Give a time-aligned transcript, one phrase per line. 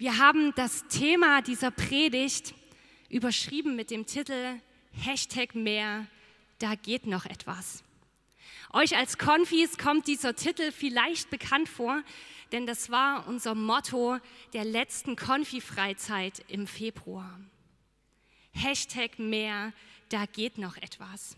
[0.00, 2.54] Wir haben das Thema dieser Predigt
[3.10, 4.58] überschrieben mit dem Titel
[4.92, 6.06] Hashtag mehr,
[6.58, 7.84] da geht noch etwas.
[8.72, 12.02] Euch als Konfis kommt dieser Titel vielleicht bekannt vor,
[12.50, 14.16] denn das war unser Motto
[14.54, 17.38] der letzten Konfi-Freizeit im Februar.
[18.52, 19.74] Hashtag mehr,
[20.08, 21.36] da geht noch etwas.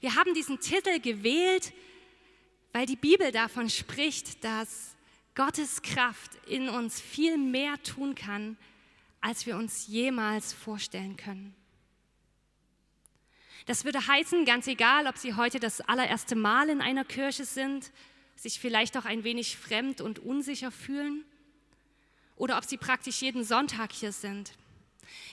[0.00, 1.74] Wir haben diesen Titel gewählt,
[2.72, 4.96] weil die Bibel davon spricht, dass
[5.34, 8.58] Gottes Kraft in uns viel mehr tun kann,
[9.22, 11.54] als wir uns jemals vorstellen können.
[13.66, 17.92] Das würde heißen, ganz egal, ob Sie heute das allererste Mal in einer Kirche sind,
[18.36, 21.24] sich vielleicht auch ein wenig fremd und unsicher fühlen,
[22.36, 24.52] oder ob Sie praktisch jeden Sonntag hier sind.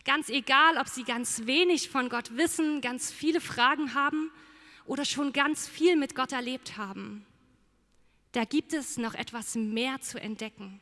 [0.05, 4.31] Ganz egal, ob Sie ganz wenig von Gott wissen, ganz viele Fragen haben
[4.85, 7.25] oder schon ganz viel mit Gott erlebt haben
[8.31, 10.79] da gibt es noch etwas mehr zu entdecken.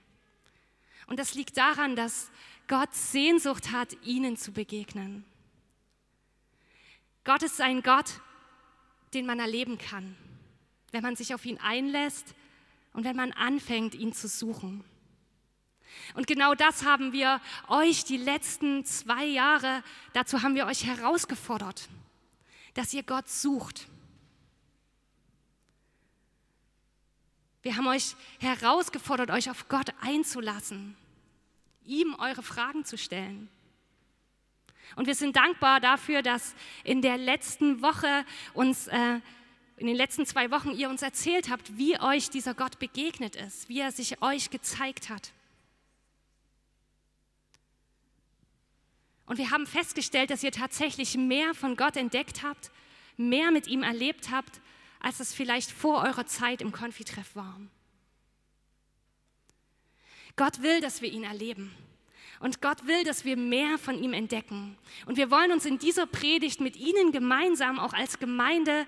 [1.07, 2.29] Und das liegt daran, dass
[2.67, 5.23] Gott Sehnsucht hat, ihnen zu begegnen.
[7.23, 8.21] Gott ist ein Gott,
[9.13, 10.15] den man erleben kann,
[10.91, 12.35] wenn man sich auf ihn einlässt
[12.93, 14.83] und wenn man anfängt, ihn zu suchen.
[16.13, 21.87] Und genau das haben wir euch die letzten zwei Jahre, dazu haben wir euch herausgefordert,
[22.73, 23.87] dass ihr Gott sucht
[27.67, 30.95] Wir haben euch herausgefordert, euch auf Gott einzulassen,
[31.83, 33.49] ihm eure Fragen zu stellen.
[34.95, 38.23] Und wir sind dankbar dafür, dass in der letzten Woche
[38.53, 39.19] uns, äh,
[39.75, 43.67] in den letzten zwei Wochen ihr uns erzählt habt, wie euch dieser Gott begegnet ist,
[43.67, 45.33] wie er sich euch gezeigt hat.
[49.25, 52.71] Und wir haben festgestellt, dass ihr tatsächlich mehr von Gott entdeckt habt,
[53.17, 54.61] mehr mit ihm erlebt habt,
[54.99, 57.59] als es vielleicht vor eurer Zeit im Konfitreff war.
[60.35, 61.71] Gott will, dass wir ihn erleben.
[62.39, 64.77] Und Gott will, dass wir mehr von ihm entdecken.
[65.07, 68.85] Und wir wollen uns in dieser Predigt mit Ihnen gemeinsam, auch als Gemeinde,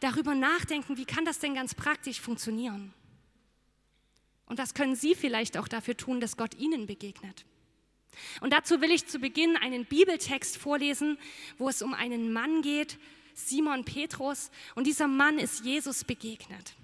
[0.00, 2.92] darüber nachdenken, wie kann das denn ganz praktisch funktionieren?
[4.46, 7.44] Und was können Sie vielleicht auch dafür tun, dass Gott Ihnen begegnet?
[8.40, 11.18] Und dazu will ich zu Beginn einen Bibeltext vorlesen,
[11.58, 12.98] wo es um einen Mann geht,
[13.48, 16.74] Simon Petrus, und dieser Mann ist Jesus begegnet.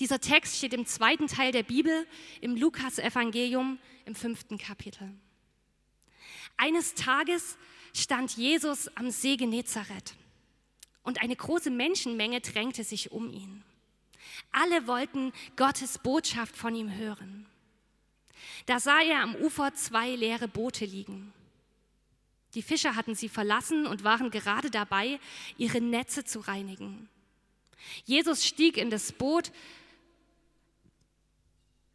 [0.00, 2.06] Dieser Text steht im zweiten Teil der Bibel,
[2.40, 5.10] im Lukas-Evangelium, im fünften Kapitel.
[6.56, 7.56] Eines Tages
[7.94, 10.14] stand Jesus am See Genezareth
[11.02, 13.62] und eine große Menschenmenge drängte sich um ihn.
[14.52, 17.46] Alle wollten Gottes Botschaft von ihm hören.
[18.66, 21.32] Da sah er am Ufer zwei leere Boote liegen.
[22.56, 25.20] Die Fischer hatten sie verlassen und waren gerade dabei,
[25.58, 27.06] ihre Netze zu reinigen.
[28.06, 29.52] Jesus stieg in das Boot,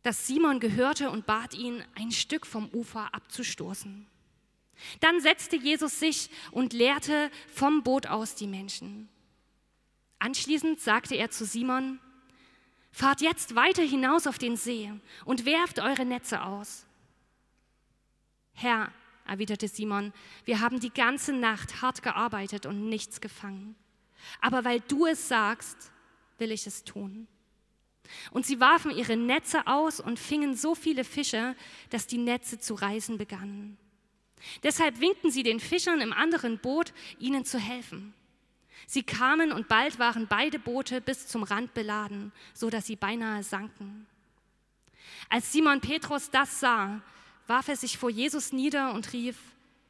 [0.04, 4.06] das Simon gehörte, und bat ihn, ein Stück vom Ufer abzustoßen.
[5.00, 9.10] Dann setzte Jesus sich und lehrte vom Boot aus die Menschen.
[10.20, 12.00] Anschließend sagte er zu Simon,
[12.92, 14.92] Fahrt jetzt weiter hinaus auf den See
[15.26, 16.86] und werft eure Netze aus.
[18.54, 18.92] Herr,
[19.26, 20.14] erwiderte Simon,
[20.46, 23.76] wir haben die ganze Nacht hart gearbeitet und nichts gefangen.
[24.40, 25.92] Aber weil du es sagst,
[26.38, 27.28] will ich es tun.
[28.32, 31.56] Und sie warfen ihre Netze aus und fingen so viele Fische,
[31.90, 33.78] dass die Netze zu reißen begannen.
[34.64, 38.14] Deshalb winkten sie den Fischern im anderen Boot, ihnen zu helfen.
[38.88, 43.44] Sie kamen und bald waren beide Boote bis zum Rand beladen, so dass sie beinahe
[43.44, 44.08] sanken.
[45.30, 47.02] Als Simon Petrus das sah,
[47.52, 49.36] warf er sich vor Jesus nieder und rief,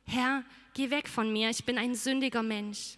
[0.05, 2.97] Herr, geh weg von mir, ich bin ein sündiger Mensch.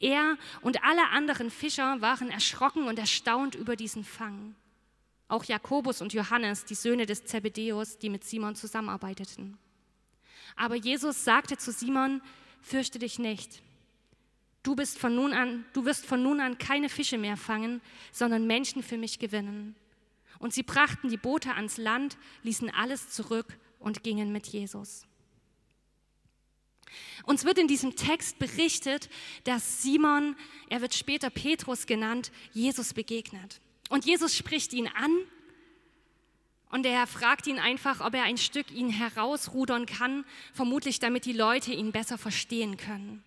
[0.00, 4.54] Er und alle anderen Fischer waren erschrocken und erstaunt über diesen Fang.
[5.28, 9.58] Auch Jakobus und Johannes, die Söhne des Zebedeus, die mit Simon zusammenarbeiteten.
[10.56, 12.22] Aber Jesus sagte zu Simon,
[12.62, 13.60] fürchte dich nicht.
[14.62, 18.46] Du, bist von nun an, du wirst von nun an keine Fische mehr fangen, sondern
[18.46, 19.76] Menschen für mich gewinnen.
[20.38, 25.04] Und sie brachten die Boote ans Land, ließen alles zurück und gingen mit Jesus.
[27.24, 29.10] Uns wird in diesem Text berichtet,
[29.44, 30.36] dass Simon,
[30.68, 33.60] er wird später Petrus genannt, Jesus begegnet.
[33.90, 35.10] Und Jesus spricht ihn an
[36.70, 41.32] und er fragt ihn einfach, ob er ein Stück ihn herausrudern kann, vermutlich damit die
[41.32, 43.22] Leute ihn besser verstehen können.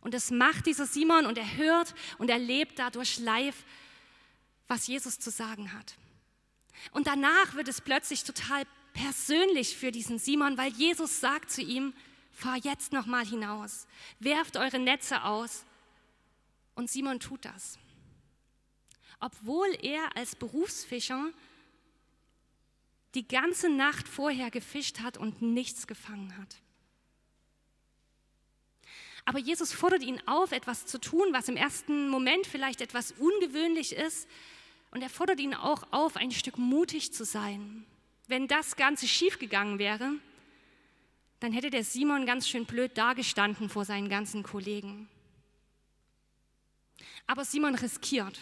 [0.00, 3.64] Und das macht dieser Simon und er hört und erlebt dadurch live,
[4.70, 5.96] was Jesus zu sagen hat.
[6.92, 8.64] Und danach wird es plötzlich total
[8.94, 11.92] persönlich für diesen Simon, weil Jesus sagt zu ihm,
[12.32, 13.86] fahr jetzt noch mal hinaus,
[14.20, 15.64] werft eure Netze aus.
[16.74, 17.78] Und Simon tut das.
[19.18, 21.30] Obwohl er als Berufsfischer
[23.14, 26.56] die ganze Nacht vorher gefischt hat und nichts gefangen hat.
[29.24, 33.92] Aber Jesus fordert ihn auf, etwas zu tun, was im ersten Moment vielleicht etwas ungewöhnlich
[33.92, 34.28] ist.
[34.90, 37.84] Und er fordert ihn auch auf, ein Stück mutig zu sein.
[38.26, 40.12] Wenn das Ganze schiefgegangen wäre,
[41.40, 45.08] dann hätte der Simon ganz schön blöd dagestanden vor seinen ganzen Kollegen.
[47.26, 48.40] Aber Simon riskiert.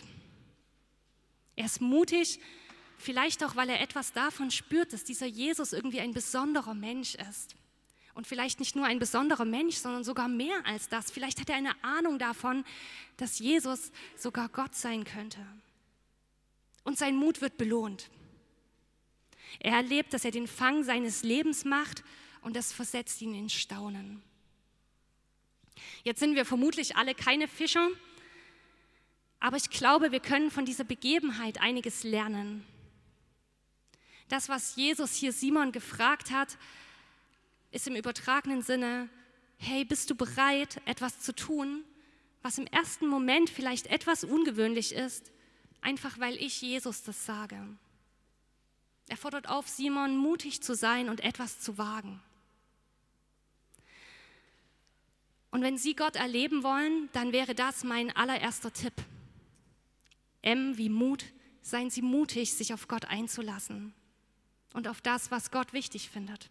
[1.55, 2.41] Er ist mutig,
[2.97, 7.55] vielleicht auch, weil er etwas davon spürt, dass dieser Jesus irgendwie ein besonderer Mensch ist.
[8.15, 11.11] Und vielleicht nicht nur ein besonderer Mensch, sondern sogar mehr als das.
[11.11, 12.65] Vielleicht hat er eine Ahnung davon,
[13.17, 15.39] dass Jesus sogar Gott sein könnte.
[16.89, 18.09] Und sein Mut wird belohnt.
[19.61, 22.03] Er erlebt, dass er den Fang seines Lebens macht
[22.41, 24.23] und das versetzt ihn in Staunen.
[26.03, 27.91] Jetzt sind wir vermutlich alle keine Fischer,
[29.39, 32.65] aber ich glaube, wir können von dieser Begebenheit einiges lernen.
[34.31, 36.57] Das, was Jesus hier Simon gefragt hat,
[37.71, 39.11] ist im übertragenen Sinne,
[39.59, 41.85] hey, bist du bereit, etwas zu tun,
[42.41, 45.31] was im ersten Moment vielleicht etwas ungewöhnlich ist,
[45.81, 47.59] einfach weil ich Jesus das sage.
[49.09, 52.21] Er fordert auf, Simon mutig zu sein und etwas zu wagen.
[55.51, 58.93] Und wenn Sie Gott erleben wollen, dann wäre das mein allererster Tipp.
[60.43, 61.25] M wie Mut,
[61.63, 63.95] seien Sie mutig, sich auf Gott einzulassen
[64.75, 66.51] und auf das, was Gott wichtig findet.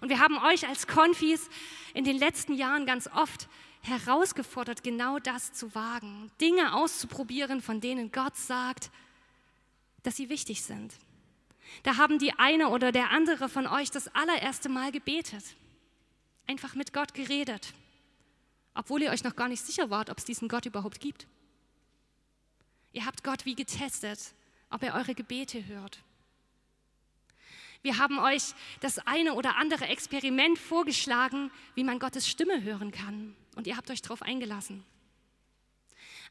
[0.00, 1.48] Und wir haben euch als Konfis
[1.92, 3.48] in den letzten Jahren ganz oft
[3.82, 8.90] herausgefordert, genau das zu wagen, Dinge auszuprobieren, von denen Gott sagt,
[10.02, 10.94] dass sie wichtig sind.
[11.82, 15.44] Da haben die eine oder der andere von euch das allererste Mal gebetet,
[16.46, 17.72] einfach mit Gott geredet,
[18.74, 21.26] obwohl ihr euch noch gar nicht sicher wart, ob es diesen Gott überhaupt gibt.
[22.92, 24.18] Ihr habt Gott wie getestet,
[24.70, 26.02] ob er eure Gebete hört.
[27.82, 33.36] Wir haben euch das eine oder andere Experiment vorgeschlagen, wie man Gottes Stimme hören kann.
[33.54, 34.84] Und ihr habt euch darauf eingelassen.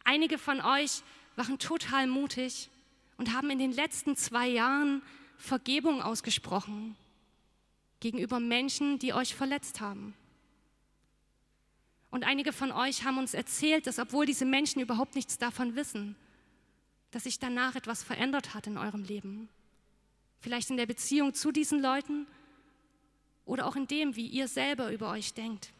[0.03, 1.03] Einige von euch
[1.35, 2.69] waren total mutig
[3.17, 5.01] und haben in den letzten zwei Jahren
[5.37, 6.95] Vergebung ausgesprochen
[7.99, 10.13] gegenüber Menschen, die euch verletzt haben.
[12.09, 16.15] Und einige von euch haben uns erzählt, dass obwohl diese Menschen überhaupt nichts davon wissen,
[17.11, 19.49] dass sich danach etwas verändert hat in eurem Leben.
[20.39, 22.27] Vielleicht in der Beziehung zu diesen Leuten
[23.45, 25.71] oder auch in dem, wie ihr selber über euch denkt.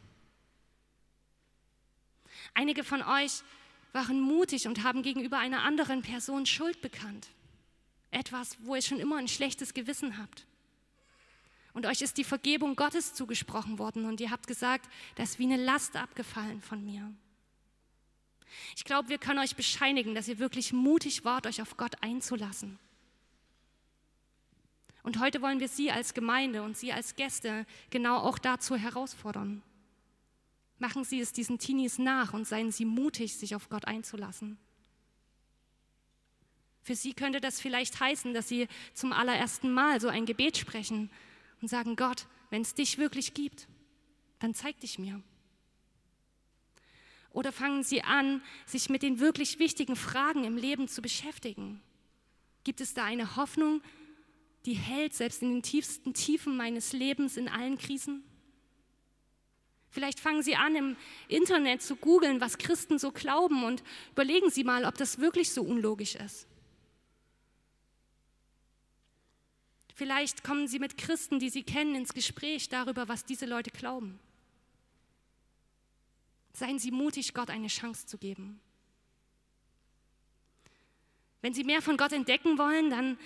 [2.54, 3.42] Einige von euch
[3.92, 7.28] waren mutig und haben gegenüber einer anderen Person Schuld bekannt.
[8.10, 10.46] Etwas, wo ihr schon immer ein schlechtes Gewissen habt.
[11.74, 15.44] Und euch ist die Vergebung Gottes zugesprochen worden und ihr habt gesagt, das ist wie
[15.44, 17.12] eine Last abgefallen von mir.
[18.74, 22.78] Ich glaube, wir können euch bescheinigen, dass ihr wirklich mutig wart, euch auf Gott einzulassen.
[25.02, 29.62] Und heute wollen wir Sie als Gemeinde und Sie als Gäste genau auch dazu herausfordern.
[30.78, 34.58] Machen Sie es diesen Teenies nach und seien Sie mutig, sich auf Gott einzulassen.
[36.82, 41.10] Für Sie könnte das vielleicht heißen, dass Sie zum allerersten Mal so ein Gebet sprechen
[41.60, 43.68] und sagen, Gott, wenn es dich wirklich gibt,
[44.38, 45.22] dann zeig dich mir.
[47.32, 51.80] Oder fangen Sie an, sich mit den wirklich wichtigen Fragen im Leben zu beschäftigen.
[52.64, 53.82] Gibt es da eine Hoffnung
[54.66, 58.24] die hält, selbst in den tiefsten Tiefen meines Lebens, in allen Krisen?
[59.90, 60.96] Vielleicht fangen Sie an, im
[61.28, 65.62] Internet zu googeln, was Christen so glauben und überlegen Sie mal, ob das wirklich so
[65.62, 66.46] unlogisch ist.
[69.94, 74.20] Vielleicht kommen Sie mit Christen, die Sie kennen, ins Gespräch darüber, was diese Leute glauben.
[76.52, 78.60] Seien Sie mutig, Gott eine Chance zu geben.
[81.40, 83.18] Wenn Sie mehr von Gott entdecken wollen, dann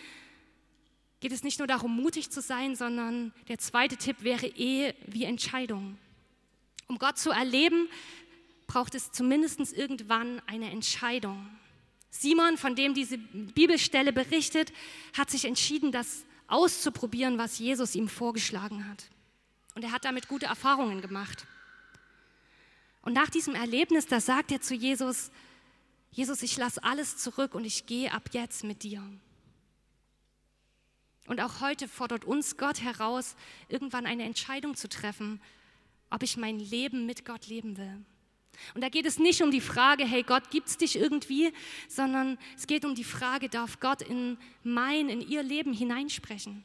[1.23, 5.23] geht es nicht nur darum, mutig zu sein, sondern der zweite Tipp wäre Ehe wie
[5.23, 5.97] Entscheidung.
[6.88, 7.88] Um Gott zu erleben,
[8.67, 11.49] braucht es zumindest irgendwann eine Entscheidung.
[12.11, 14.73] Simon, von dem diese Bibelstelle berichtet,
[15.17, 19.05] hat sich entschieden, das auszuprobieren, was Jesus ihm vorgeschlagen hat.
[19.76, 21.47] Und er hat damit gute Erfahrungen gemacht.
[23.02, 25.31] Und nach diesem Erlebnis, da sagt er zu Jesus,
[26.11, 29.09] Jesus, ich lasse alles zurück und ich gehe ab jetzt mit dir.
[31.26, 33.37] Und auch heute fordert uns Gott heraus,
[33.69, 35.41] irgendwann eine Entscheidung zu treffen,
[36.11, 38.05] ob ich mein Leben mit Gott leben will.
[38.75, 41.52] Und da geht es nicht um die Frage, hey Gott, gibt es dich irgendwie,
[41.88, 46.64] sondern es geht um die Frage, darf Gott in mein, in ihr Leben hineinsprechen?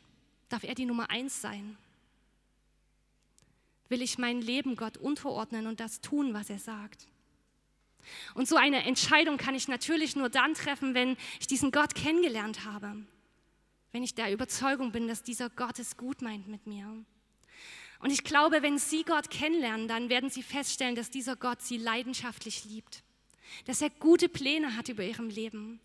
[0.49, 1.77] Darf er die Nummer eins sein?
[3.89, 7.07] Will ich mein Leben Gott unterordnen und das tun, was er sagt?
[8.33, 12.65] Und so eine Entscheidung kann ich natürlich nur dann treffen, wenn ich diesen Gott kennengelernt
[12.65, 12.97] habe
[13.97, 16.85] wenn ich der Überzeugung bin, dass dieser Gott es gut meint mit mir.
[17.97, 21.77] Und ich glaube, wenn Sie Gott kennenlernen, dann werden Sie feststellen, dass dieser Gott Sie
[21.77, 23.01] leidenschaftlich liebt,
[23.65, 25.79] dass er gute Pläne hat über Ihrem Leben,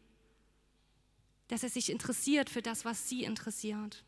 [1.49, 4.05] dass er sich interessiert für das, was Sie interessiert.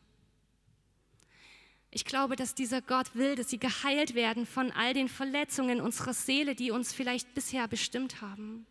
[1.89, 6.13] Ich glaube, dass dieser Gott will, dass Sie geheilt werden von all den Verletzungen unserer
[6.13, 8.67] Seele, die uns vielleicht bisher bestimmt haben.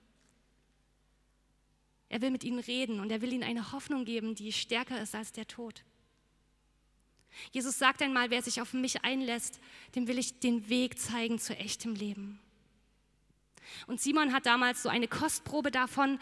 [2.09, 5.15] Er will mit ihnen reden und er will ihnen eine Hoffnung geben, die stärker ist
[5.15, 5.83] als der Tod.
[7.51, 9.61] Jesus sagt einmal, wer sich auf mich einlässt,
[9.95, 12.39] dem will ich den Weg zeigen zu echtem Leben.
[13.87, 16.19] Und Simon hat damals so eine Kostprobe davon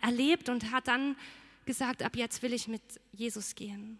[0.00, 1.16] erlebt und hat dann
[1.64, 2.82] gesagt, ab jetzt will ich mit
[3.12, 3.98] Jesus gehen.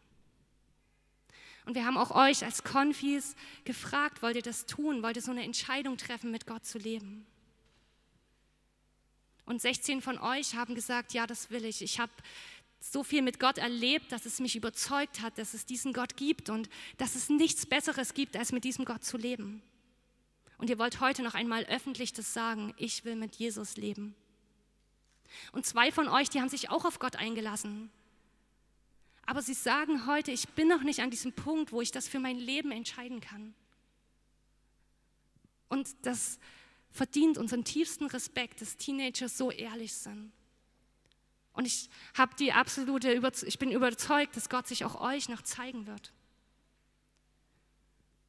[1.65, 5.03] Und wir haben auch euch als Konfis gefragt, wollt ihr das tun?
[5.03, 7.27] Wollt ihr so eine Entscheidung treffen, mit Gott zu leben?
[9.47, 11.81] Und 16 von euch haben gesagt, ja, das will ich.
[11.81, 12.13] Ich habe
[12.81, 16.51] so viel mit Gott erlebt, dass es mich überzeugt hat, dass es diesen Gott gibt
[16.51, 19.63] und dass es nichts Besseres gibt, als mit diesem Gott zu leben.
[20.59, 24.15] Und ihr wollt heute noch einmal öffentlich das sagen, ich will mit Jesus leben.
[25.53, 27.91] Und zwei von euch, die haben sich auch auf Gott eingelassen.
[29.27, 32.21] Aber sie sagen heute, ich bin noch nicht an diesem Punkt, wo ich das für
[32.21, 33.55] mein Leben entscheiden kann.
[35.69, 36.39] Und das
[36.97, 40.33] verdient unseren tiefsten Respekt, dass Teenager so ehrlich sind.
[41.53, 45.87] Und ich habe die absolute, ich bin überzeugt, dass Gott sich auch euch noch zeigen
[45.87, 46.13] wird.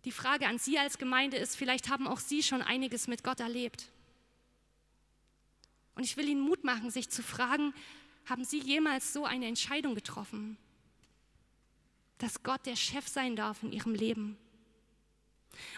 [0.05, 3.41] Die Frage an Sie als Gemeinde ist, vielleicht haben auch Sie schon einiges mit Gott
[3.41, 3.91] erlebt.
[5.95, 7.73] Und ich will Ihnen Mut machen, sich zu fragen,
[8.25, 10.57] haben Sie jemals so eine Entscheidung getroffen,
[12.19, 14.37] dass Gott der Chef sein darf in Ihrem Leben?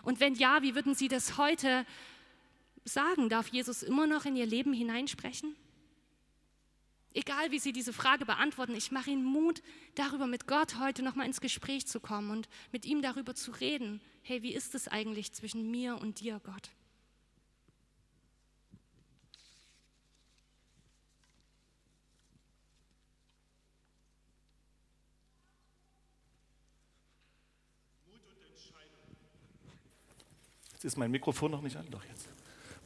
[0.04, 1.86] Und wenn ja, wie würden Sie das heute
[2.86, 3.30] sagen?
[3.30, 5.56] Darf Jesus immer noch in ihr Leben hineinsprechen?
[7.14, 9.64] Egal, wie Sie diese Frage beantworten, ich mache Ihnen Mut,
[9.96, 14.00] darüber mit Gott heute nochmal ins Gespräch zu kommen und mit ihm darüber zu reden.
[14.22, 16.70] Hey, wie ist es eigentlich zwischen mir und dir, Gott?
[30.80, 32.30] Jetzt ist mein Mikrofon noch nicht an, doch jetzt.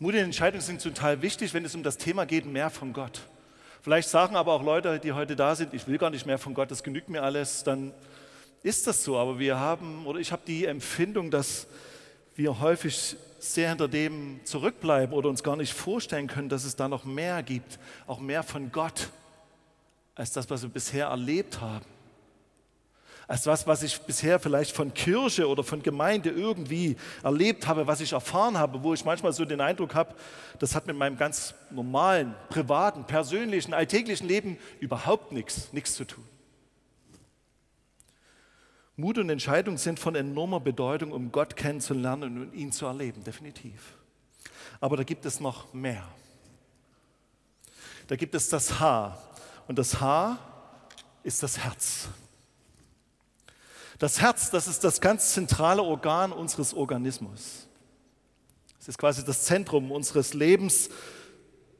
[0.03, 3.22] Mutige Entscheidungen sind total wichtig, wenn es um das Thema geht, mehr von Gott.
[3.81, 6.53] Vielleicht sagen aber auch Leute, die heute da sind, ich will gar nicht mehr von
[6.53, 7.93] Gott, das genügt mir alles, dann
[8.63, 9.17] ist das so.
[9.17, 11.67] Aber wir haben, oder ich habe die Empfindung, dass
[12.36, 16.89] wir häufig sehr hinter dem zurückbleiben oder uns gar nicht vorstellen können, dass es da
[16.89, 19.07] noch mehr gibt, auch mehr von Gott,
[20.15, 21.92] als das, was wir bisher erlebt haben
[23.34, 28.00] als was, was ich bisher vielleicht von Kirche oder von Gemeinde irgendwie erlebt habe, was
[28.00, 30.13] ich erfahren habe, wo ich manchmal so den Eindruck habe,
[30.60, 36.24] das hat mit meinem ganz normalen, privaten, persönlichen, alltäglichen Leben überhaupt nichts, nichts zu tun.
[38.98, 43.96] Mut und Entscheidung sind von enormer Bedeutung, um Gott kennenzulernen und ihn zu erleben, definitiv.
[44.80, 46.08] Aber da gibt es noch mehr.
[48.06, 49.18] Da gibt es das Haar.
[49.68, 50.38] Und das Haar
[51.24, 52.10] ist das Herz.
[54.00, 57.67] Das Herz, das ist das ganz zentrale Organ unseres Organismus.
[58.79, 60.89] Es ist quasi das Zentrum unseres Lebens.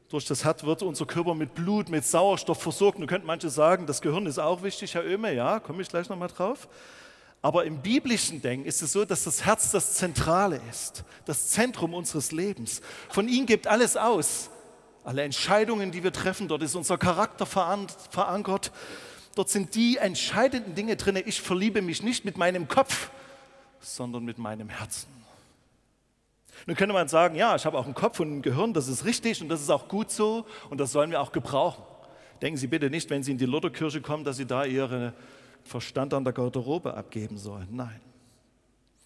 [0.08, 2.98] Durch das Herz wird unser Körper mit Blut, mit Sauerstoff versorgt.
[2.98, 6.08] Nun könnten manche sagen, das Gehirn ist auch wichtig, Herr Öme, ja, komme ich gleich
[6.08, 6.68] nochmal drauf.
[7.42, 11.92] Aber im biblischen Denken ist es so, dass das Herz das Zentrale ist, das Zentrum
[11.92, 12.80] unseres Lebens.
[13.10, 14.48] Von ihm gibt alles aus.
[15.04, 18.72] Alle Entscheidungen, die wir treffen, dort ist unser Charakter verankert.
[19.34, 21.20] Dort sind die entscheidenden Dinge drin.
[21.24, 23.10] Ich verliebe mich nicht mit meinem Kopf,
[23.80, 25.08] sondern mit meinem Herzen.
[26.66, 29.04] Nun könnte man sagen, ja, ich habe auch einen Kopf und ein Gehirn, das ist
[29.04, 31.82] richtig und das ist auch gut so und das sollen wir auch gebrauchen.
[32.40, 35.12] Denken Sie bitte nicht, wenn Sie in die Lutherkirche kommen, dass Sie da Ihren
[35.64, 37.68] Verstand an der Garderobe abgeben sollen.
[37.70, 38.00] Nein.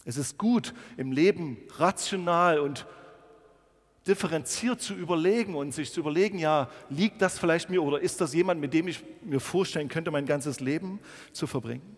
[0.04, 2.86] Es ist gut, im Leben rational und
[4.08, 8.34] differenziert zu überlegen und sich zu überlegen, ja, liegt das vielleicht mir oder ist das
[8.34, 10.98] jemand, mit dem ich mir vorstellen könnte, mein ganzes Leben
[11.32, 11.96] zu verbringen?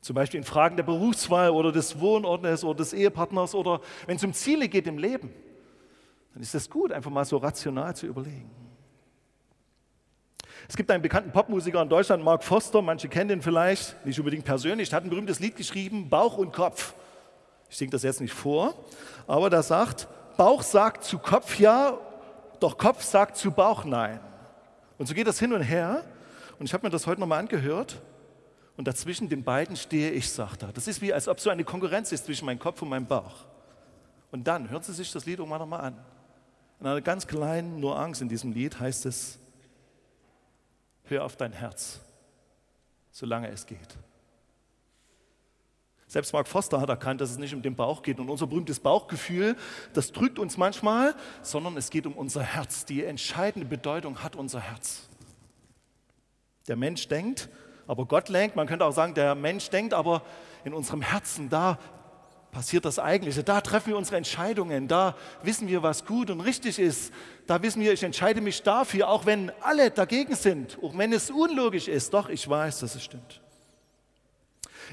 [0.00, 4.24] Zum Beispiel in Fragen der Berufswahl oder des Wohnortes oder des Ehepartners oder wenn es
[4.24, 5.30] um Ziele geht im Leben,
[6.32, 8.50] dann ist es gut, einfach mal so rational zu überlegen.
[10.68, 14.44] Es gibt einen bekannten Popmusiker in Deutschland, Mark Foster, manche kennen den vielleicht, nicht unbedingt
[14.44, 16.94] persönlich, der hat ein berühmtes Lied geschrieben, Bauch und Kopf.
[17.68, 18.74] Ich singe das jetzt nicht vor,
[19.26, 21.98] aber der sagt, Bauch sagt zu Kopf ja,
[22.60, 24.20] doch Kopf sagt zu Bauch nein.
[24.98, 26.04] Und so geht das hin und her.
[26.58, 28.00] Und ich habe mir das heute nochmal angehört.
[28.76, 30.72] Und dazwischen den beiden stehe ich, sagt er.
[30.72, 33.44] Das ist wie, als ob so eine Konkurrenz ist zwischen meinem Kopf und meinem Bauch.
[34.30, 35.98] Und dann, hören Sie sich das Lied irgendwann nochmal an.
[36.80, 39.38] In einer ganz kleinen Nuance in diesem Lied heißt es,
[41.04, 42.00] hör auf dein Herz.
[43.12, 43.78] solange es geht.
[46.12, 48.20] Selbst Mark Foster hat erkannt, dass es nicht um den Bauch geht.
[48.20, 49.56] Und unser berühmtes Bauchgefühl,
[49.94, 52.84] das drückt uns manchmal, sondern es geht um unser Herz.
[52.84, 55.08] Die entscheidende Bedeutung hat unser Herz.
[56.68, 57.48] Der Mensch denkt,
[57.86, 58.56] aber Gott lenkt.
[58.56, 60.20] Man könnte auch sagen, der Mensch denkt, aber
[60.66, 61.78] in unserem Herzen, da
[62.50, 63.42] passiert das Eigentliche.
[63.42, 64.88] Da treffen wir unsere Entscheidungen.
[64.88, 67.10] Da wissen wir, was gut und richtig ist.
[67.46, 71.30] Da wissen wir, ich entscheide mich dafür, auch wenn alle dagegen sind, auch wenn es
[71.30, 72.12] unlogisch ist.
[72.12, 73.41] Doch, ich weiß, dass es stimmt.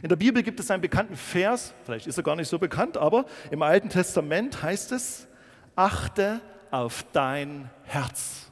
[0.01, 2.97] In der Bibel gibt es einen bekannten Vers, vielleicht ist er gar nicht so bekannt,
[2.97, 5.27] aber im Alten Testament heißt es,
[5.75, 6.41] achte
[6.71, 8.47] auf dein Herz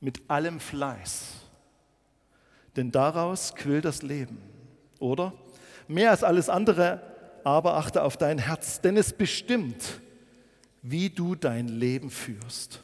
[0.00, 1.34] mit allem Fleiß,
[2.76, 4.40] denn daraus quillt das Leben.
[5.00, 5.32] Oder
[5.86, 7.00] mehr als alles andere,
[7.44, 10.00] aber achte auf dein Herz, denn es bestimmt,
[10.82, 12.82] wie du dein Leben führst.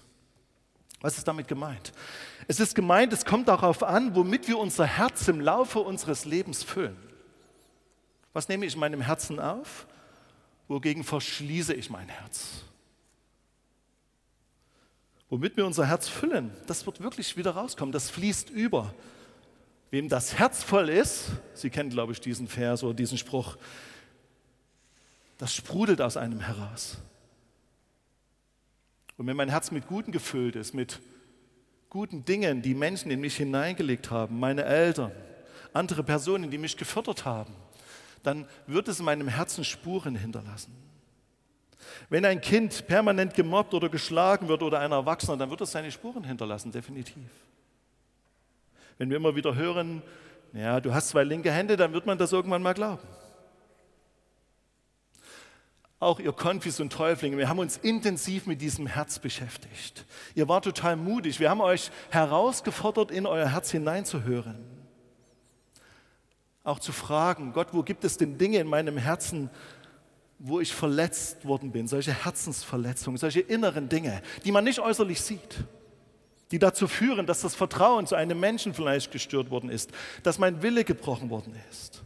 [1.04, 1.92] Was ist damit gemeint?
[2.48, 6.62] Es ist gemeint, es kommt darauf an, womit wir unser Herz im Laufe unseres Lebens
[6.62, 6.96] füllen.
[8.32, 9.86] Was nehme ich in meinem Herzen auf?
[10.66, 12.62] Wogegen verschließe ich mein Herz?
[15.28, 18.94] Womit wir unser Herz füllen, das wird wirklich wieder rauskommen, das fließt über.
[19.90, 23.58] Wem das Herz voll ist, Sie kennen, glaube ich, diesen Vers oder diesen Spruch,
[25.36, 26.96] das sprudelt aus einem heraus.
[29.16, 31.00] Und wenn mein Herz mit Guten gefüllt ist, mit
[31.88, 35.12] guten Dingen, die Menschen in mich hineingelegt haben, meine Eltern,
[35.72, 37.54] andere Personen, die mich gefördert haben,
[38.22, 40.72] dann wird es in meinem Herzen Spuren hinterlassen.
[42.08, 45.92] Wenn ein Kind permanent gemobbt oder geschlagen wird oder ein Erwachsener, dann wird es seine
[45.92, 47.30] Spuren hinterlassen, definitiv.
[48.98, 50.02] Wenn wir immer wieder hören,
[50.52, 53.06] ja, du hast zwei linke Hände, dann wird man das irgendwann mal glauben.
[56.04, 60.04] Auch ihr Konfis und Täuflinge, wir haben uns intensiv mit diesem Herz beschäftigt.
[60.34, 61.40] Ihr wart total mutig.
[61.40, 64.62] Wir haben euch herausgefordert, in euer Herz hineinzuhören.
[66.62, 69.48] Auch zu fragen, Gott, wo gibt es denn Dinge in meinem Herzen,
[70.38, 71.88] wo ich verletzt worden bin?
[71.88, 75.64] Solche Herzensverletzungen, solche inneren Dinge, die man nicht äußerlich sieht,
[76.50, 79.90] die dazu führen, dass das Vertrauen zu einem Menschen vielleicht gestört worden ist,
[80.22, 82.02] dass mein Wille gebrochen worden ist.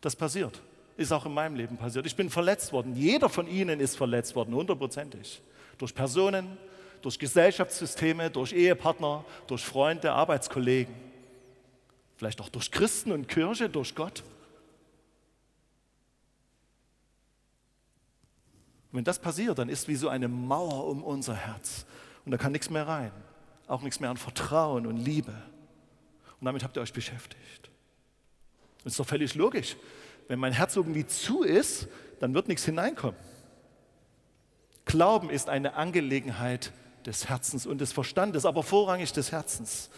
[0.00, 0.62] Das passiert
[0.96, 2.06] ist auch in meinem Leben passiert.
[2.06, 2.94] Ich bin verletzt worden.
[2.94, 5.42] Jeder von Ihnen ist verletzt worden, hundertprozentig.
[5.78, 6.56] Durch Personen,
[7.02, 10.94] durch Gesellschaftssysteme, durch Ehepartner, durch Freunde, Arbeitskollegen.
[12.16, 14.22] Vielleicht auch durch Christen und Kirche, durch Gott.
[18.90, 21.84] Wenn das passiert, dann ist wie so eine Mauer um unser Herz.
[22.24, 23.12] Und da kann nichts mehr rein.
[23.66, 25.34] Auch nichts mehr an Vertrauen und Liebe.
[26.40, 27.70] Und damit habt ihr euch beschäftigt.
[28.82, 29.76] Das ist doch völlig logisch.
[30.28, 31.88] Wenn mein Herz irgendwie zu ist,
[32.20, 33.18] dann wird nichts hineinkommen.
[34.84, 36.72] Glauben ist eine Angelegenheit
[37.04, 39.90] des Herzens und des Verstandes, aber vorrangig des Herzens.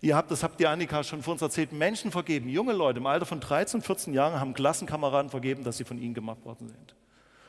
[0.00, 2.48] Ihr habt, das habt ihr Annika schon vor uns erzählt, Menschen vergeben.
[2.48, 6.12] Junge Leute im Alter von 13, 14 Jahren haben Klassenkameraden vergeben, dass sie von ihnen
[6.12, 6.94] gemacht worden sind.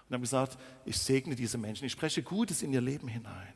[0.08, 3.54] Und haben gesagt, ich segne diese Menschen, ich spreche Gutes in ihr Leben hinein.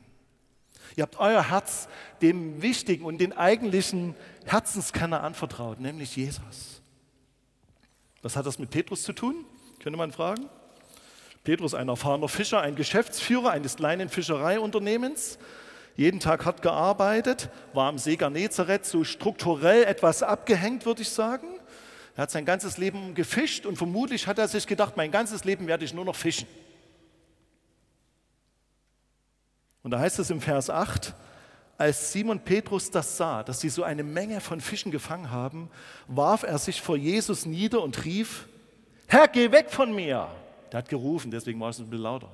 [0.96, 1.88] Ihr habt euer Herz
[2.20, 6.82] dem wichtigen und den eigentlichen Herzenskenner anvertraut, nämlich Jesus.
[8.22, 9.44] Was hat das mit Petrus zu tun?
[9.82, 10.48] Könnte man fragen.
[11.42, 15.38] Petrus, ein erfahrener Fischer, ein Geschäftsführer eines kleinen Fischereiunternehmens,
[15.96, 21.46] jeden Tag hart gearbeitet, war am See Genezareth so strukturell etwas abgehängt, würde ich sagen.
[22.14, 25.66] Er hat sein ganzes Leben gefischt und vermutlich hat er sich gedacht, mein ganzes Leben
[25.66, 26.46] werde ich nur noch fischen.
[29.82, 31.14] Und da heißt es im Vers 8,
[31.80, 35.70] als Simon Petrus das sah, dass sie so eine Menge von Fischen gefangen haben,
[36.08, 38.46] warf er sich vor Jesus nieder und rief,
[39.06, 40.28] Herr, geh weg von mir.
[40.70, 42.30] Der hat gerufen, deswegen war es ein bisschen lauter.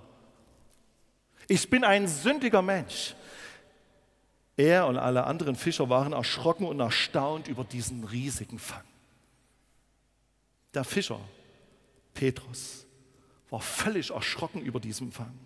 [1.46, 3.14] Ich bin ein sündiger Mensch.
[4.56, 8.82] Er und alle anderen Fischer waren erschrocken und erstaunt über diesen riesigen Fang.
[10.74, 11.20] Der Fischer,
[12.14, 12.84] Petrus,
[13.48, 15.38] war völlig erschrocken über diesen Fang.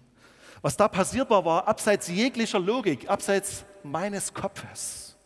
[0.63, 5.17] Was da passiert war, war abseits jeglicher Logik, abseits meines Kopfes.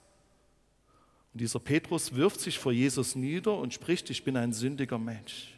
[1.32, 5.54] Und dieser Petrus wirft sich vor Jesus nieder und spricht, ich bin ein sündiger Mensch.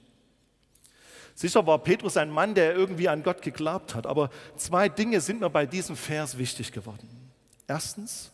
[1.34, 5.40] Sicher war Petrus ein Mann, der irgendwie an Gott geglaubt hat, aber zwei Dinge sind
[5.40, 7.06] mir bei diesem Vers wichtig geworden.
[7.68, 8.32] Erstens,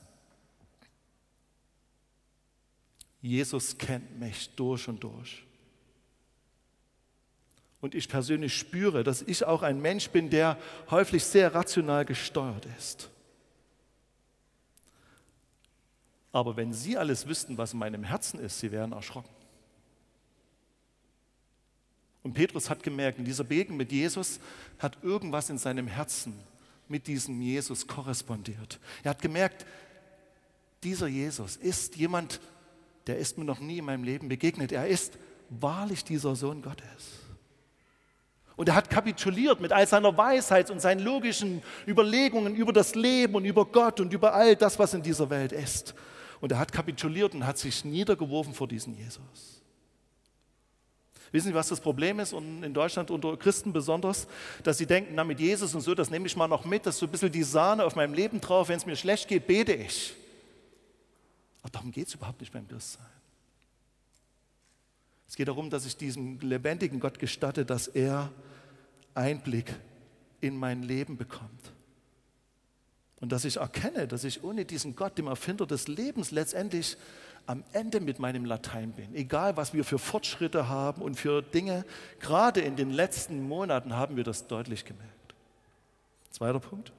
[3.20, 5.44] Jesus kennt mich durch und durch.
[7.82, 10.56] Und ich persönlich spüre, dass ich auch ein Mensch bin, der
[10.90, 13.10] häufig sehr rational gesteuert ist.
[16.30, 19.34] Aber wenn Sie alles wüssten, was in meinem Herzen ist, Sie wären erschrocken.
[22.22, 24.38] Und Petrus hat gemerkt, in dieser Begegnung mit Jesus
[24.78, 26.38] hat irgendwas in seinem Herzen
[26.86, 28.78] mit diesem Jesus korrespondiert.
[29.02, 29.66] Er hat gemerkt,
[30.84, 32.40] dieser Jesus ist jemand,
[33.08, 34.70] der ist mir noch nie in meinem Leben begegnet.
[34.70, 35.18] Er ist
[35.50, 37.21] wahrlich dieser Sohn Gottes.
[38.56, 43.34] Und er hat kapituliert mit all seiner Weisheit und seinen logischen Überlegungen über das Leben
[43.34, 45.94] und über Gott und über all das, was in dieser Welt ist.
[46.40, 49.62] Und er hat kapituliert und hat sich niedergeworfen vor diesen Jesus.
[51.30, 54.28] Wissen Sie, was das Problem ist und in Deutschland unter Christen besonders,
[54.62, 56.96] dass sie denken, na mit Jesus und so, das nehme ich mal noch mit, das
[56.96, 59.46] ist so ein bisschen die Sahne auf meinem Leben drauf, wenn es mir schlecht geht,
[59.46, 60.14] bete ich.
[61.62, 63.06] Aber darum geht es überhaupt nicht beim Christsein.
[65.32, 68.30] Es geht darum, dass ich diesem lebendigen Gott gestatte, dass er
[69.14, 69.72] Einblick
[70.42, 71.72] in mein Leben bekommt.
[73.18, 76.98] Und dass ich erkenne, dass ich ohne diesen Gott, dem Erfinder des Lebens, letztendlich
[77.46, 79.14] am Ende mit meinem Latein bin.
[79.14, 81.86] Egal, was wir für Fortschritte haben und für Dinge,
[82.20, 85.34] gerade in den letzten Monaten haben wir das deutlich gemerkt.
[86.30, 86.92] Zweiter Punkt.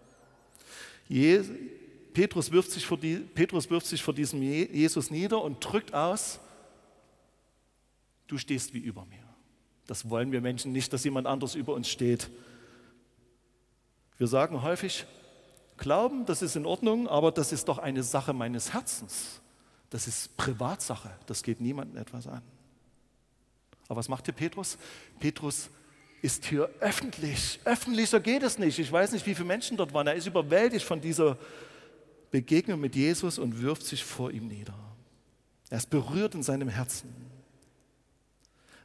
[2.15, 6.39] Petrus wirft, sich vor die, Petrus wirft sich vor diesem Jesus nieder und drückt aus,
[8.33, 9.23] du stehst wie über mir.
[9.85, 12.31] Das wollen wir Menschen nicht, dass jemand anders über uns steht.
[14.17, 15.05] Wir sagen häufig,
[15.77, 19.41] Glauben, das ist in Ordnung, aber das ist doch eine Sache meines Herzens.
[19.89, 22.41] Das ist Privatsache, das geht niemandem etwas an.
[23.87, 24.77] Aber was macht hier Petrus?
[25.19, 25.69] Petrus
[26.21, 27.59] ist hier öffentlich.
[27.65, 28.79] Öffentlicher geht es nicht.
[28.79, 30.07] Ich weiß nicht, wie viele Menschen dort waren.
[30.07, 31.37] Er ist überwältigt von dieser
[32.31, 34.77] Begegnung mit Jesus und wirft sich vor ihm nieder.
[35.69, 37.32] Er ist berührt in seinem Herzen.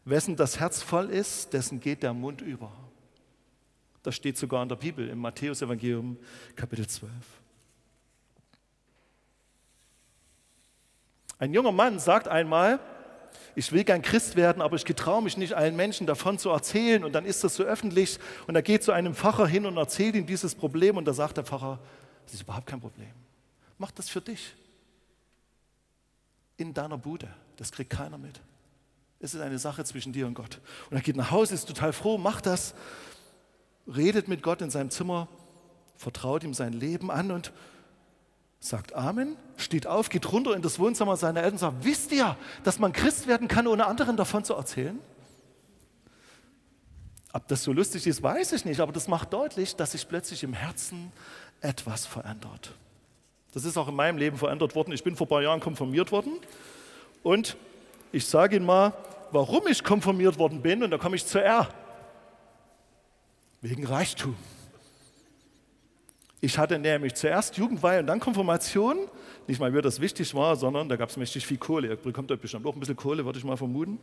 [0.08, 2.72] Wessen das Herz voll ist, dessen geht der Mund über.
[4.02, 6.16] Das steht sogar in der Bibel, im Matthäus-Evangelium,
[6.56, 7.12] Kapitel 12.
[11.38, 12.80] Ein junger Mann sagt einmal,
[13.54, 17.04] ich will gern Christ werden, aber ich getraue mich nicht, allen Menschen davon zu erzählen.
[17.04, 18.18] Und dann ist das so öffentlich.
[18.46, 20.96] Und er geht zu einem Pfarrer hin und erzählt ihm dieses Problem.
[20.96, 21.78] Und da sagt der Pfarrer,
[22.24, 23.10] das ist überhaupt kein Problem.
[23.76, 24.54] Mach das für dich.
[26.56, 27.28] In deiner Bude.
[27.56, 28.40] Das kriegt keiner mit.
[29.20, 30.60] Es ist eine Sache zwischen dir und Gott.
[30.90, 32.74] Und er geht nach Hause, ist total froh, macht das,
[33.86, 35.28] redet mit Gott in seinem Zimmer,
[35.96, 37.52] vertraut ihm sein Leben an und
[38.60, 42.36] sagt Amen, steht auf, geht runter in das Wohnzimmer seiner Eltern und sagt, wisst ihr,
[42.64, 44.98] dass man Christ werden kann, ohne anderen davon zu erzählen?
[47.32, 50.42] Ob das so lustig ist, weiß ich nicht, aber das macht deutlich, dass sich plötzlich
[50.42, 51.12] im Herzen
[51.60, 52.72] etwas verändert.
[53.52, 54.92] Das ist auch in meinem Leben verändert worden.
[54.92, 56.32] Ich bin vor ein paar Jahren konfirmiert worden
[57.22, 57.56] und
[58.12, 58.92] ich sage Ihnen mal,
[59.30, 61.68] warum ich konfirmiert worden bin, und da komme ich zu R.
[63.60, 64.36] Wegen Reichtum.
[66.40, 69.08] Ich hatte nämlich zuerst Jugendweihe und dann Konfirmation.
[69.48, 71.88] Nicht mal, mir das wichtig war, sondern da gab es mächtig viel Kohle.
[71.88, 73.98] Ihr bekommt euch bestimmt auch ein bisschen Kohle, würde ich mal vermuten.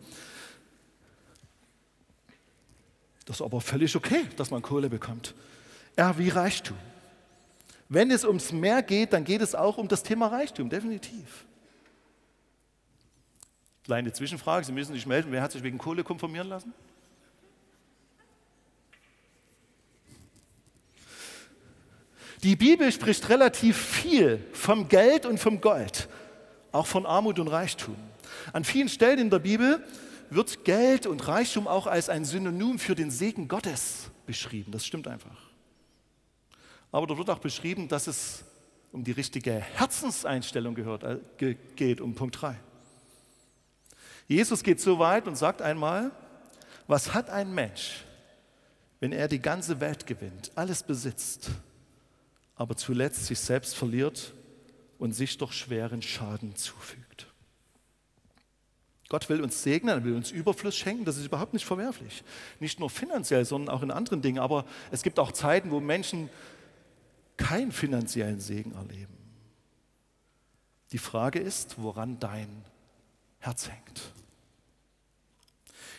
[3.25, 5.33] Das ist aber völlig okay, dass man Kohle bekommt.
[5.95, 6.77] R wie Reichtum.
[7.87, 11.45] Wenn es ums Mehr geht, dann geht es auch um das Thema Reichtum, definitiv.
[13.85, 16.73] Kleine Zwischenfrage, Sie müssen sich melden, wer hat sich wegen Kohle konfirmieren lassen?
[22.41, 26.07] Die Bibel spricht relativ viel vom Geld und vom Gold,
[26.71, 27.95] auch von Armut und Reichtum.
[28.53, 29.83] An vielen Stellen in der Bibel
[30.31, 34.71] wird Geld und Reichtum auch als ein Synonym für den Segen Gottes beschrieben.
[34.71, 35.37] Das stimmt einfach.
[36.91, 38.43] Aber dort wird auch beschrieben, dass es
[38.91, 42.57] um die richtige Herzenseinstellung gehört, äh, geht, um Punkt 3.
[44.27, 46.11] Jesus geht so weit und sagt einmal,
[46.87, 48.03] was hat ein Mensch,
[48.99, 51.49] wenn er die ganze Welt gewinnt, alles besitzt,
[52.55, 54.33] aber zuletzt sich selbst verliert
[54.97, 57.27] und sich doch schweren Schaden zufügt?
[59.09, 62.23] Gott will uns segnen, er will uns Überfluss schenken, das ist überhaupt nicht verwerflich.
[62.59, 64.39] Nicht nur finanziell, sondern auch in anderen Dingen.
[64.39, 66.29] Aber es gibt auch Zeiten, wo Menschen
[67.37, 69.15] keinen finanziellen Segen erleben.
[70.91, 72.65] Die Frage ist, woran dein
[73.45, 73.99] Herz hängt.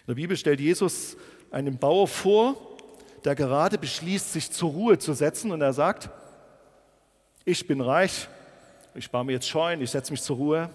[0.01, 1.17] In der Bibel stellt Jesus
[1.51, 2.77] einen Bauer vor,
[3.25, 6.11] der gerade beschließt, sich zur Ruhe zu setzen und er sagt,
[7.45, 8.29] ich bin reich,
[8.95, 10.71] ich baue mir jetzt Scheunen, ich setze mich zur Ruhe.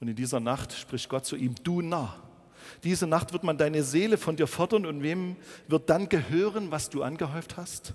[0.00, 2.16] Und in dieser Nacht spricht Gott zu ihm, du nah.
[2.82, 5.36] Diese Nacht wird man deine Seele von dir fordern und wem
[5.68, 7.94] wird dann gehören, was du angehäuft hast?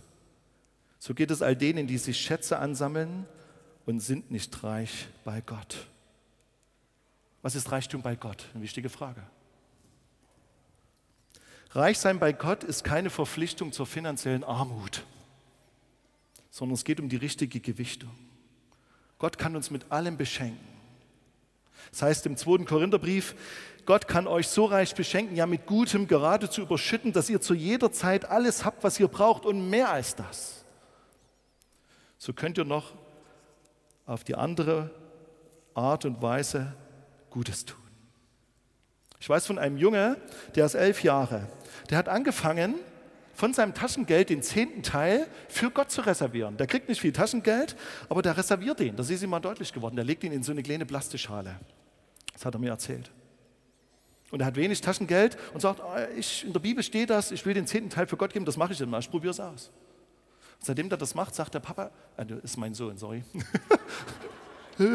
[0.99, 3.25] So geht es all denen, die sich Schätze ansammeln
[3.89, 5.87] und sind nicht reich bei Gott.
[7.41, 8.45] Was ist Reichtum bei Gott?
[8.53, 9.23] Eine wichtige Frage.
[11.71, 15.03] Reich sein bei Gott ist keine Verpflichtung zur finanziellen Armut,
[16.51, 18.11] sondern es geht um die richtige Gewichtung.
[19.17, 20.67] Gott kann uns mit allem beschenken.
[21.89, 23.33] Das heißt im zweiten Korintherbrief,
[23.87, 27.91] Gott kann euch so reich beschenken, ja mit Gutem geradezu überschütten, dass ihr zu jeder
[27.91, 30.63] Zeit alles habt, was ihr braucht und mehr als das.
[32.19, 32.93] So könnt ihr noch
[34.09, 34.89] auf die andere
[35.75, 36.73] Art und Weise
[37.29, 37.77] Gutes tun.
[39.19, 40.17] Ich weiß von einem Junge,
[40.55, 41.47] der ist elf Jahre,
[41.89, 42.75] der hat angefangen,
[43.35, 46.57] von seinem Taschengeld den zehnten Teil für Gott zu reservieren.
[46.57, 47.77] Der kriegt nicht viel Taschengeld,
[48.09, 48.97] aber der reserviert den.
[48.97, 49.95] Das ist ihm mal deutlich geworden.
[49.95, 51.57] Der legt ihn in so eine kleine Plastikschale.
[52.33, 53.11] Das hat er mir erzählt.
[54.31, 57.45] Und er hat wenig Taschengeld und sagt, ah, ich, in der Bibel steht das, ich
[57.45, 59.39] will den zehnten Teil für Gott geben, das mache ich dann mal, ich probiere es
[59.39, 59.71] aus.
[60.61, 63.23] Seitdem er das macht, sagt der Papa, äh, das ist mein Sohn, sorry.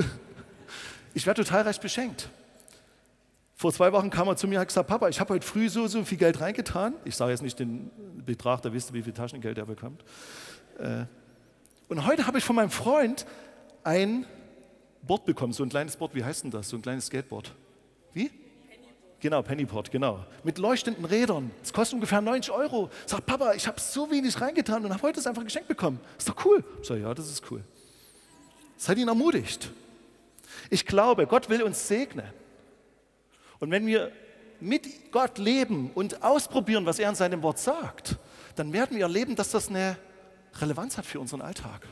[1.14, 2.28] ich werde total recht beschenkt.
[3.56, 5.68] Vor zwei Wochen kam er zu mir und hat gesagt, Papa, ich habe heute früh
[5.68, 6.94] so, so viel Geld reingetan.
[7.04, 7.90] Ich sage jetzt nicht den
[8.24, 10.04] Betrag, da wisst ihr, wie viel Taschengeld er bekommt.
[10.78, 11.04] Äh,
[11.88, 13.24] und heute habe ich von meinem Freund
[13.84, 14.26] ein
[15.02, 16.68] Board bekommen, so ein kleines Board, wie heißt denn das?
[16.68, 17.54] So ein kleines Skateboard.
[18.12, 18.30] Wie?
[19.24, 20.22] Genau, Pennyport, genau.
[20.42, 21.50] Mit leuchtenden Rädern.
[21.62, 22.90] Das kostet ungefähr 90 Euro.
[23.06, 25.98] Sagt Papa, ich habe so wenig reingetan und habe heute das einfach geschenkt bekommen.
[26.18, 26.62] Ist doch cool.
[26.82, 27.64] Ich sage, ja, das ist cool.
[28.76, 29.70] Das hat ihn ermutigt.
[30.68, 32.26] Ich glaube, Gott will uns segnen.
[33.60, 34.12] Und wenn wir
[34.60, 38.18] mit Gott leben und ausprobieren, was er in seinem Wort sagt,
[38.56, 39.96] dann werden wir erleben, dass das eine
[40.60, 41.88] Relevanz hat für unseren Alltag.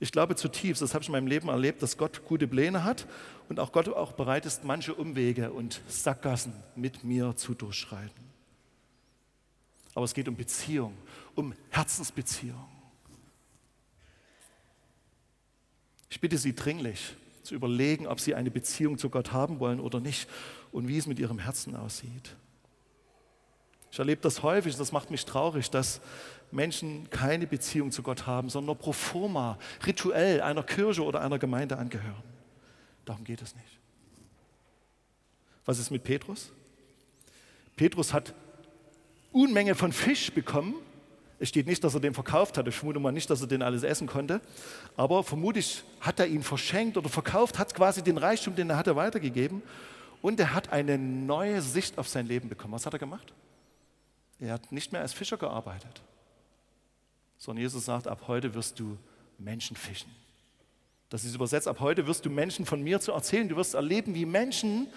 [0.00, 3.06] Ich glaube zutiefst, das habe ich in meinem Leben erlebt, dass Gott gute Pläne hat
[3.48, 8.28] und auch Gott auch bereit ist, manche Umwege und Sackgassen mit mir zu durchschreiten.
[9.94, 10.96] Aber es geht um Beziehung,
[11.34, 12.64] um Herzensbeziehung.
[16.10, 19.98] Ich bitte Sie dringlich zu überlegen, ob Sie eine Beziehung zu Gott haben wollen oder
[19.98, 20.28] nicht
[20.70, 22.36] und wie es mit Ihrem Herzen aussieht.
[23.90, 26.00] Ich erlebe das häufig, das macht mich traurig, dass
[26.50, 31.76] Menschen keine Beziehung zu Gott haben, sondern pro forma, rituell einer Kirche oder einer Gemeinde
[31.76, 32.22] angehören.
[33.04, 33.78] Darum geht es nicht.
[35.64, 36.52] Was ist mit Petrus?
[37.76, 38.34] Petrus hat
[39.32, 40.74] Unmenge von Fisch bekommen.
[41.38, 42.66] Es steht nicht, dass er den verkauft hat.
[42.66, 44.40] Ich vermute mal nicht, dass er den alles essen konnte.
[44.96, 48.96] Aber vermutlich hat er ihn verschenkt oder verkauft, hat quasi den Reichtum, den er hatte,
[48.96, 49.62] weitergegeben.
[50.22, 52.72] Und er hat eine neue Sicht auf sein Leben bekommen.
[52.72, 53.32] Was hat er gemacht?
[54.40, 56.02] Er hat nicht mehr als Fischer gearbeitet
[57.38, 58.98] sondern Jesus sagt, ab heute wirst du
[59.38, 60.10] Menschen fischen.
[61.08, 63.48] Das ist übersetzt, ab heute wirst du Menschen von mir zu erzählen.
[63.48, 64.88] Du wirst erleben, wie Menschen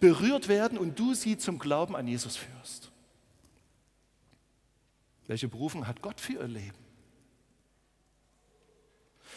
[0.00, 2.90] berührt werden und du sie zum Glauben an Jesus führst.
[5.28, 6.78] Welche Berufung hat Gott für ihr Leben?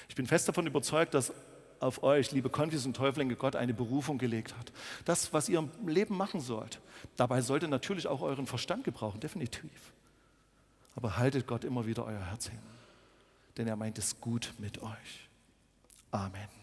[0.09, 1.31] Ich bin fest davon überzeugt, dass
[1.79, 4.71] auf euch, liebe Konfis und Täuflinge, Gott eine Berufung gelegt hat.
[5.05, 6.79] Das, was ihr im Leben machen sollt.
[7.15, 9.69] Dabei sollte natürlich auch euren Verstand gebrauchen, definitiv.
[10.95, 12.59] Aber haltet Gott immer wieder euer Herz hin,
[13.57, 15.29] denn er meint es gut mit euch.
[16.11, 16.62] Amen.